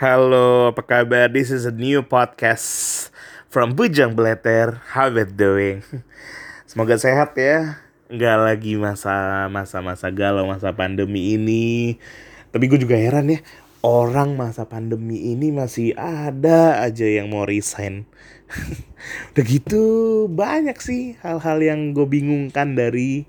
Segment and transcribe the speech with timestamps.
[0.00, 1.28] Halo, apa kabar?
[1.28, 3.12] This is a new podcast
[3.52, 4.80] from Bujang Beleter.
[4.88, 5.84] How it doing?
[6.64, 7.76] Semoga sehat ya.
[8.08, 12.00] Nggak lagi masa masa masa galau masa pandemi ini.
[12.56, 13.44] Tapi gue juga heran ya.
[13.84, 18.08] Orang masa pandemi ini masih ada aja yang mau resign.
[19.36, 19.84] Udah gitu
[20.32, 23.28] banyak sih hal-hal yang gue bingungkan dari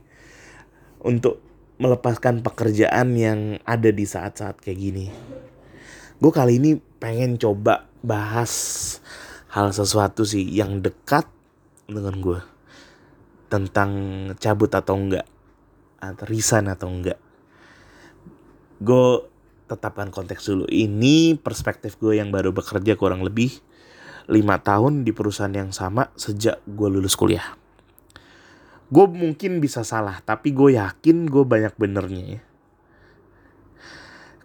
[1.03, 1.43] untuk
[1.75, 5.07] melepaskan pekerjaan yang ada di saat-saat kayak gini
[6.23, 8.55] gue kali ini pengen coba bahas
[9.51, 11.27] hal sesuatu sih yang dekat
[11.83, 12.39] dengan gue
[13.51, 13.91] tentang
[14.39, 15.27] cabut atau enggak.
[15.99, 17.19] Atau resign atau enggak.
[18.79, 19.27] Gue
[19.67, 20.63] tetapkan konteks dulu.
[20.71, 23.59] Ini perspektif gue yang baru bekerja kurang lebih
[24.31, 27.59] lima tahun di perusahaan yang sama sejak gue lulus kuliah.
[28.87, 32.52] Gue mungkin bisa salah tapi gue yakin gue banyak benernya ya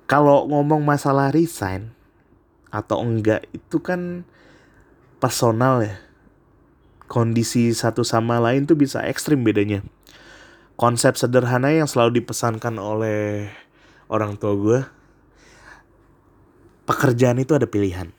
[0.09, 1.93] kalau ngomong masalah resign
[2.73, 4.25] atau enggak itu kan
[5.21, 6.01] personal ya.
[7.09, 9.85] Kondisi satu sama lain tuh bisa ekstrim bedanya.
[10.81, 13.53] Konsep sederhana yang selalu dipesankan oleh
[14.09, 14.81] orang tua gue.
[16.89, 18.13] Pekerjaan itu ada pilihan.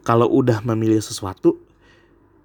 [0.00, 1.60] Kalau udah memilih sesuatu,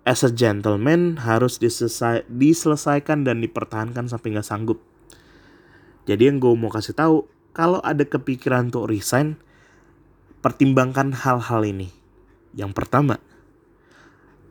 [0.04, 4.80] as a gentleman harus diselesai, diselesaikan dan dipertahankan sampai nggak sanggup.
[6.04, 9.40] Jadi yang gue mau kasih tahu, kalau ada kepikiran untuk resign,
[10.44, 11.88] pertimbangkan hal-hal ini.
[12.52, 13.24] Yang pertama,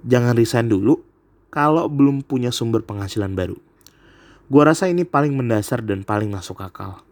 [0.08, 1.04] jangan resign dulu
[1.52, 3.60] kalau belum punya sumber penghasilan baru.
[4.48, 7.04] Gua rasa ini paling mendasar dan paling masuk akal.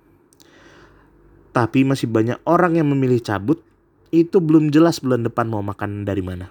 [1.52, 3.60] Tapi masih banyak orang yang memilih cabut,
[4.08, 6.48] itu belum jelas bulan depan mau makan dari mana.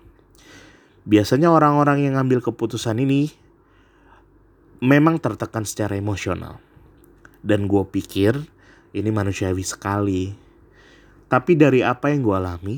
[1.02, 3.34] Biasanya orang-orang yang ngambil keputusan ini
[4.86, 6.62] memang tertekan secara emosional.
[7.42, 8.38] Dan gue pikir
[8.92, 10.32] ini manusiawi sekali.
[11.32, 12.78] Tapi dari apa yang gue alami,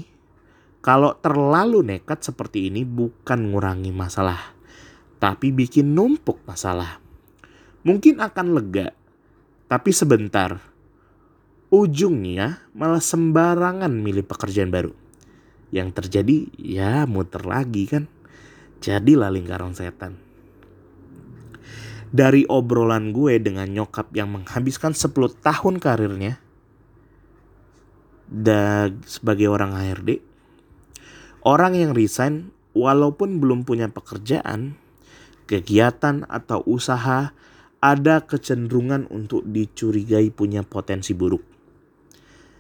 [0.83, 4.53] kalau terlalu nekat seperti ini bukan ngurangi masalah,
[5.17, 7.02] tapi bikin numpuk masalah.
[7.81, 8.94] Mungkin akan lega,
[9.66, 10.62] tapi sebentar.
[11.73, 14.94] Ujungnya malah sembarangan milih pekerjaan baru.
[15.73, 18.06] Yang terjadi ya muter lagi kan.
[18.78, 20.33] Jadilah lingkaran setan
[22.13, 26.38] dari obrolan gue dengan nyokap yang menghabiskan 10 tahun karirnya
[28.29, 30.22] dan sebagai orang HRD
[31.41, 34.78] orang yang resign walaupun belum punya pekerjaan
[35.50, 37.35] kegiatan atau usaha
[37.84, 41.44] ada kecenderungan untuk dicurigai punya potensi buruk.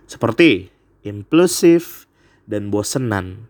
[0.03, 0.67] Seperti
[1.07, 2.11] impulsif
[2.43, 3.47] dan bosenan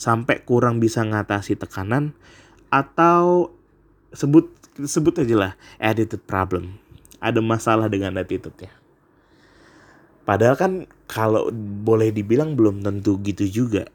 [0.00, 2.16] sampai kurang bisa ngatasi tekanan
[2.72, 3.52] atau
[4.16, 4.48] sebut
[4.80, 6.80] sebut aja lah attitude problem.
[7.22, 8.72] Ada masalah dengan attitude-nya.
[10.22, 10.72] Padahal kan
[11.10, 11.50] kalau
[11.86, 13.86] boleh dibilang belum tentu gitu juga.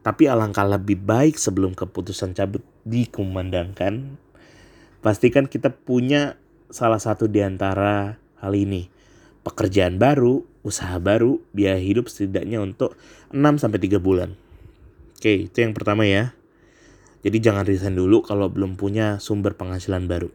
[0.00, 4.16] Tapi alangkah lebih baik sebelum keputusan cabut dikumandangkan.
[5.04, 6.40] Pastikan kita punya
[6.72, 8.88] salah satu di antara hal ini.
[9.44, 12.96] Pekerjaan baru, usaha baru, biaya hidup setidaknya untuk
[13.32, 14.36] 6-3 bulan.
[15.16, 16.37] Oke, itu yang pertama ya.
[17.28, 20.32] Jadi jangan resign dulu kalau belum punya sumber penghasilan baru.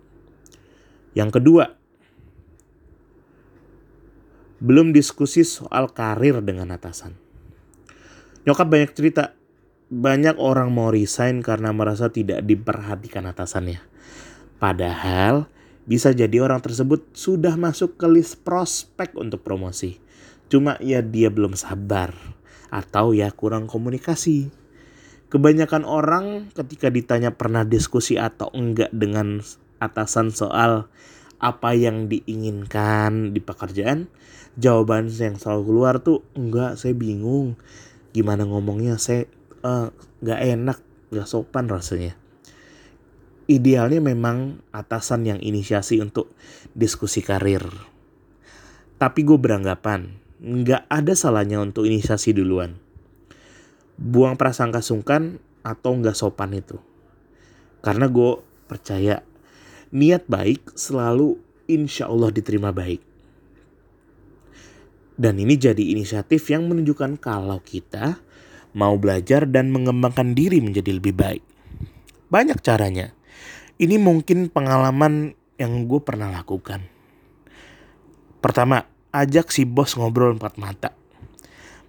[1.17, 1.73] Yang kedua,
[4.61, 7.17] belum diskusi soal karir dengan atasan.
[8.45, 9.33] Nyokap banyak cerita,
[9.89, 13.81] banyak orang mau resign karena merasa tidak diperhatikan atasannya.
[14.61, 15.49] Padahal
[15.89, 19.97] bisa jadi orang tersebut sudah masuk ke list prospek untuk promosi.
[20.45, 22.13] Cuma ya dia belum sabar
[22.69, 24.61] atau ya kurang komunikasi.
[25.33, 29.41] Kebanyakan orang ketika ditanya pernah diskusi atau enggak dengan
[29.81, 30.85] atasan soal
[31.41, 34.13] apa yang diinginkan di pekerjaan,
[34.61, 37.57] jawaban yang selalu keluar tuh enggak, saya bingung.
[38.13, 39.25] Gimana ngomongnya, saya
[39.65, 39.89] uh,
[40.21, 40.77] enggak enak,
[41.09, 42.13] enggak sopan rasanya.
[43.49, 46.29] Idealnya memang atasan yang inisiasi untuk
[46.77, 47.65] diskusi karir.
[49.01, 50.13] Tapi gue beranggapan,
[50.45, 52.82] nggak ada salahnya untuk inisiasi duluan
[53.97, 56.77] buang prasangka sungkan atau nggak sopan itu.
[57.83, 59.21] Karena gue percaya
[59.93, 61.37] niat baik selalu
[61.69, 63.01] insya Allah diterima baik.
[65.13, 68.17] Dan ini jadi inisiatif yang menunjukkan kalau kita
[68.73, 71.43] mau belajar dan mengembangkan diri menjadi lebih baik.
[72.33, 73.13] Banyak caranya.
[73.77, 76.81] Ini mungkin pengalaman yang gue pernah lakukan.
[78.41, 81.02] Pertama, ajak si bos ngobrol empat mata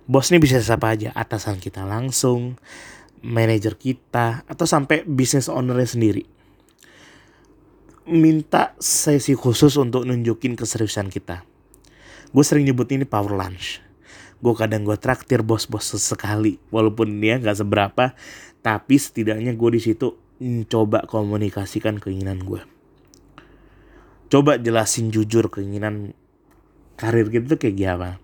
[0.04, 1.10] bos ini bisa siapa aja?
[1.16, 2.60] Atasan kita langsung
[3.24, 6.24] manajer kita atau sampai bisnis ownernya sendiri?
[8.04, 11.40] Minta sesi khusus untuk nunjukin keseriusan kita.
[12.36, 13.80] Gue sering nyebut ini power lunch.
[14.44, 18.12] Gue kadang gue traktir bos-bos sesekali walaupun dia nggak seberapa
[18.60, 20.20] tapi setidaknya gue di situ
[20.68, 22.60] coba komunikasikan keinginan gue.
[24.28, 26.12] Coba jelasin jujur keinginan
[27.00, 28.23] karir gitu kayak gimana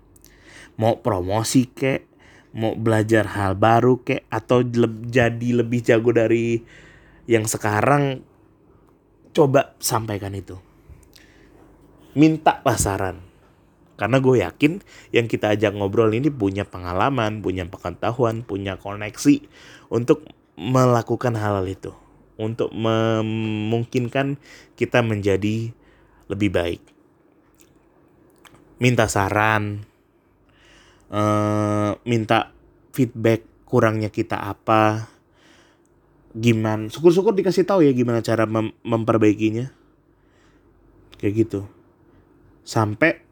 [0.81, 2.09] mau promosi kek
[2.57, 6.65] mau belajar hal baru kek atau le jadi lebih jago dari
[7.29, 8.25] yang sekarang
[9.37, 10.57] coba sampaikan itu
[12.17, 13.31] minta pasaran
[14.01, 14.81] karena gue yakin
[15.13, 19.45] yang kita ajak ngobrol ini punya pengalaman, punya pengetahuan, punya koneksi
[19.93, 20.25] untuk
[20.57, 21.93] melakukan hal, -hal itu.
[22.41, 24.41] Untuk memungkinkan
[24.81, 25.77] kita menjadi
[26.33, 26.81] lebih baik.
[28.81, 29.85] Minta saran,
[31.11, 32.55] uh, minta
[32.95, 35.11] feedback kurangnya kita apa,
[36.35, 36.91] gimana.
[36.91, 39.71] Syukur-syukur dikasih tahu ya gimana cara mem memperbaikinya.
[41.19, 41.61] Kayak gitu.
[42.65, 43.23] Sampai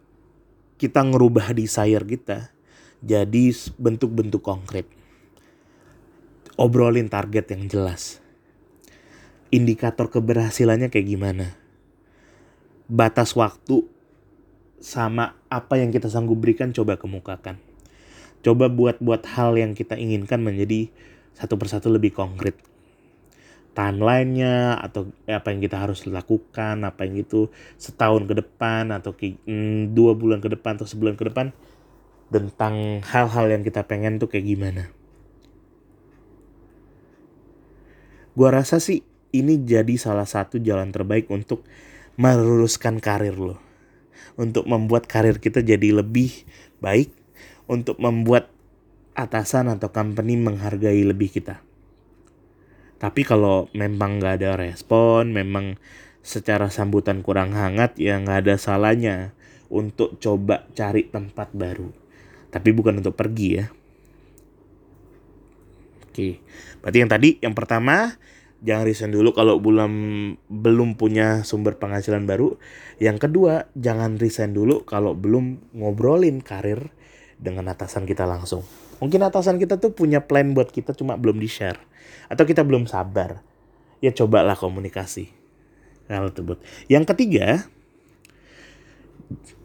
[0.79, 2.51] kita ngerubah desire kita
[3.03, 4.87] jadi bentuk-bentuk konkret.
[6.59, 8.19] Obrolin target yang jelas.
[9.55, 11.47] Indikator keberhasilannya kayak gimana.
[12.91, 13.87] Batas waktu
[14.83, 17.68] sama apa yang kita sanggup berikan coba kemukakan.
[18.39, 20.87] Coba buat-buat hal yang kita inginkan menjadi
[21.35, 22.55] satu persatu lebih konkret.
[23.75, 27.47] Timelinenya atau apa yang kita harus lakukan apa yang itu
[27.79, 31.55] setahun ke depan atau mm, dua bulan ke depan atau sebulan ke depan
[32.29, 34.91] tentang hal-hal yang kita pengen tuh kayak gimana.
[38.35, 39.03] Gua rasa sih
[39.35, 41.67] ini jadi salah satu jalan terbaik untuk
[42.19, 43.59] meluruskan karir lo.
[44.39, 46.47] Untuk membuat karir kita jadi lebih
[46.79, 47.18] baik
[47.69, 48.51] untuk membuat
[49.15, 51.69] atasan atau company menghargai lebih kita
[52.99, 55.79] tapi kalau memang nggak ada respon, memang
[56.19, 59.39] secara sambutan kurang hangat, ya nggak ada salahnya
[59.71, 61.95] untuk coba cari tempat baru.
[62.51, 63.67] Tapi bukan untuk pergi ya.
[66.11, 66.43] Oke,
[66.83, 68.19] berarti yang tadi yang pertama
[68.59, 69.93] jangan resign dulu kalau belum
[70.51, 72.59] belum punya sumber penghasilan baru.
[72.99, 76.91] Yang kedua, jangan resign dulu kalau belum ngobrolin karir
[77.39, 78.67] dengan atasan kita langsung.
[78.99, 81.79] Mungkin atasan kita tuh punya plan buat kita cuma belum di-share.
[82.27, 83.41] Atau kita belum sabar.
[84.03, 85.31] Ya cobalah komunikasi.
[86.11, 86.59] Hal tersebut.
[86.91, 87.69] Yang ketiga,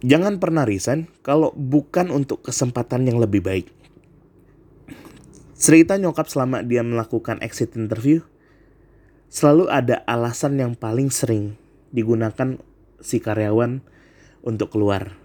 [0.06, 3.68] jangan pernah resign kalau bukan untuk kesempatan yang lebih baik.
[5.58, 8.20] Cerita nyokap selama dia melakukan exit interview,
[9.31, 11.56] selalu ada alasan yang paling sering
[11.96, 12.60] digunakan
[13.00, 13.80] si karyawan
[14.44, 15.16] untuk keluar.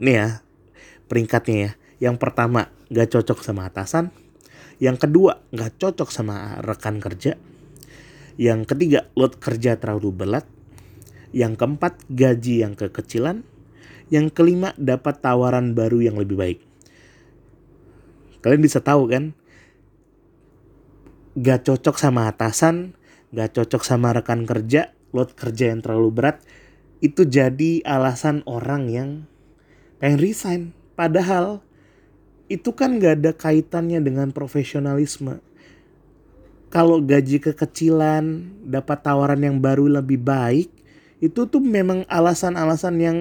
[0.00, 0.28] Ini ya,
[1.10, 1.72] peringkatnya ya.
[1.98, 4.14] Yang pertama, gak cocok sama atasan.
[4.78, 7.34] Yang kedua, gak cocok sama rekan kerja.
[8.38, 10.46] Yang ketiga, load kerja terlalu berat.
[11.34, 13.42] Yang keempat, gaji yang kekecilan.
[14.08, 16.60] Yang kelima, dapat tawaran baru yang lebih baik.
[18.40, 19.36] Kalian bisa tahu kan?
[21.36, 22.96] Gak cocok sama atasan,
[23.36, 26.40] gak cocok sama rekan kerja, load kerja yang terlalu berat.
[27.04, 29.08] Itu jadi alasan orang yang
[30.00, 30.62] pengen resign.
[31.00, 31.64] Padahal
[32.52, 35.40] itu kan gak ada kaitannya dengan profesionalisme.
[36.68, 40.68] Kalau gaji kekecilan, dapat tawaran yang baru lebih baik,
[41.24, 43.18] itu tuh memang alasan-alasan yang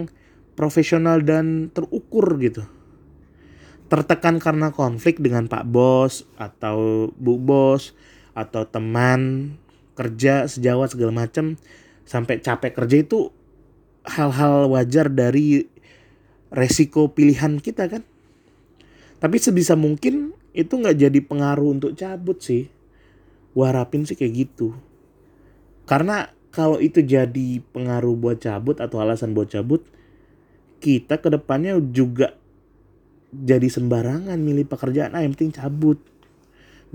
[0.60, 2.68] profesional dan terukur gitu.
[3.88, 7.96] Tertekan karena konflik dengan Pak Bos atau Bu Bos
[8.36, 9.56] atau teman
[9.96, 11.56] kerja sejawat segala macam
[12.04, 13.32] sampai capek kerja itu
[14.04, 15.79] hal-hal wajar dari
[16.50, 18.04] resiko pilihan kita kan
[19.20, 22.72] tapi sebisa mungkin itu nggak jadi pengaruh untuk cabut sih.
[23.52, 24.72] Gua harapin sih kayak gitu.
[25.84, 29.84] Karena kalau itu jadi pengaruh buat cabut atau alasan buat cabut,
[30.80, 32.40] kita ke depannya juga
[33.36, 35.14] jadi sembarangan milih pekerjaan.
[35.14, 36.00] Ah, yang penting cabut.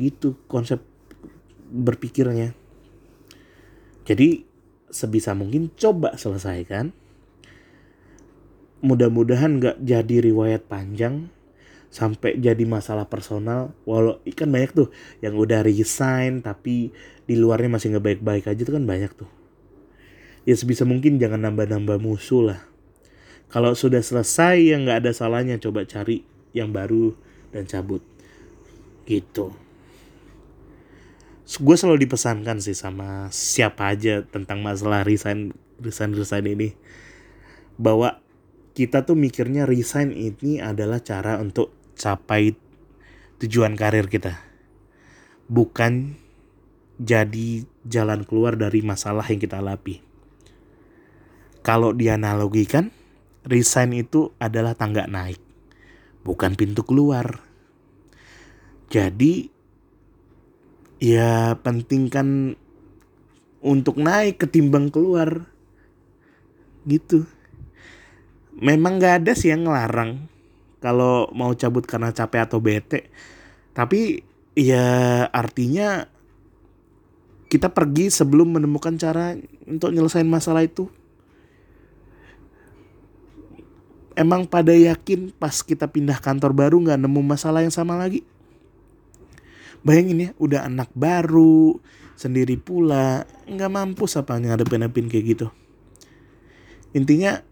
[0.00, 0.80] Gitu konsep
[1.68, 2.56] berpikirnya.
[4.08, 4.49] Jadi
[4.88, 7.03] sebisa mungkin coba selesaikan.
[8.84, 11.32] Mudah-mudahan gak jadi riwayat panjang
[11.94, 13.70] sampai jadi masalah personal.
[13.86, 14.88] Walau ikan banyak tuh
[15.22, 16.90] yang udah resign tapi
[17.24, 19.30] di luarnya masih nggak baik-baik aja tuh kan banyak tuh.
[20.42, 22.60] Ya sebisa mungkin jangan nambah-nambah musuh lah.
[23.46, 25.62] Kalau sudah selesai ya nggak ada salahnya.
[25.62, 27.14] Coba cari yang baru
[27.54, 28.02] dan cabut.
[29.06, 29.54] Gitu.
[31.62, 36.74] Gue selalu dipesankan sih sama siapa aja tentang masalah resign resign resign ini.
[37.78, 38.18] Bahwa
[38.74, 42.58] kita tuh mikirnya resign ini adalah cara untuk capai
[43.38, 44.42] tujuan karir kita.
[45.46, 46.18] Bukan
[46.98, 50.02] jadi jalan keluar dari masalah yang kita alami.
[51.62, 52.90] Kalau dianalogikan,
[53.46, 55.40] resign itu adalah tangga naik.
[56.24, 57.44] bukan pintu keluar.
[58.88, 59.52] Jadi
[60.96, 62.56] ya pentingkan
[63.60, 65.44] untuk naik ketimbang keluar
[66.88, 67.28] gitu
[68.58, 70.30] memang gak ada sih yang ngelarang
[70.84, 73.08] kalau mau cabut karena capek atau bete.
[73.73, 74.20] Tapi
[74.52, 76.06] ya artinya
[77.49, 80.90] kita pergi sebelum menemukan cara untuk nyelesain masalah itu.
[84.14, 88.23] Emang pada yakin pas kita pindah kantor baru nggak nemu masalah yang sama lagi?
[89.82, 91.82] Bayangin ya udah anak baru
[92.14, 95.46] sendiri pula nggak mampus apa ngadepin-ngadepin kayak gitu.
[96.94, 97.42] Intinya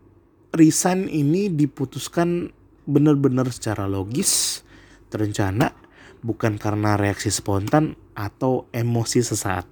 [0.52, 2.52] resign ini diputuskan
[2.84, 4.60] benar-benar secara logis
[5.08, 5.72] terencana
[6.20, 9.64] bukan karena reaksi spontan atau emosi sesaat.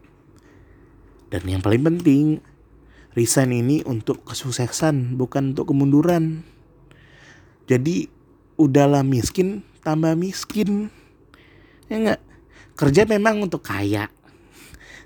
[1.30, 2.42] Dan yang paling penting
[3.14, 6.42] resign ini untuk kesuksesan bukan untuk kemunduran.
[7.70, 8.10] Jadi
[8.58, 10.90] udahlah miskin tambah miskin.
[11.86, 12.20] Ya nggak?
[12.74, 14.08] Kerja memang untuk kaya.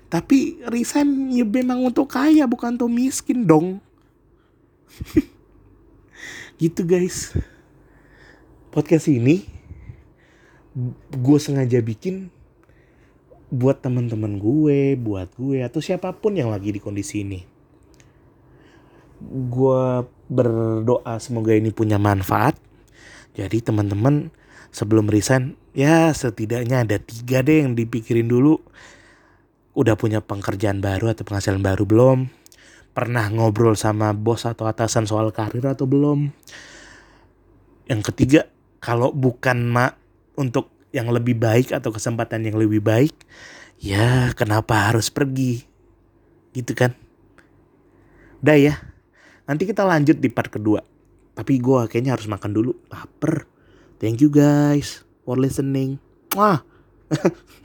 [0.07, 3.83] Tapi resign ya memang untuk kaya bukan untuk miskin dong.
[6.59, 7.35] gitu guys.
[8.71, 9.47] Podcast ini
[11.15, 12.27] gue sengaja bikin
[13.47, 17.39] buat teman-teman gue, buat gue atau siapa pun yang lagi di kondisi ini.
[19.25, 22.59] Gue berdoa semoga ini punya manfaat.
[23.35, 24.31] Jadi teman-teman
[24.75, 28.59] sebelum resign ya setidaknya ada tiga deh yang dipikirin dulu
[29.75, 32.31] udah punya pekerjaan baru atau penghasilan baru belum?
[32.95, 36.31] Pernah ngobrol sama bos atau atasan soal karir atau belum?
[37.91, 38.47] Yang ketiga,
[38.79, 39.99] kalau bukan mak
[40.39, 43.11] untuk yang lebih baik atau kesempatan yang lebih baik,
[43.83, 45.67] ya kenapa harus pergi?
[46.55, 46.95] Gitu kan?
[48.39, 48.79] Udah ya,
[49.43, 50.79] nanti kita lanjut di part kedua.
[51.35, 53.43] Tapi gue kayaknya harus makan dulu, lapar.
[53.99, 55.99] Thank you guys for listening.
[56.31, 56.63] Wah.